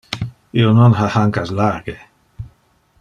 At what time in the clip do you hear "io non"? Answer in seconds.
0.61-0.95